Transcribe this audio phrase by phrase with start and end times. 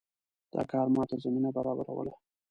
[0.53, 2.13] دا کار ماته زمینه برابروله.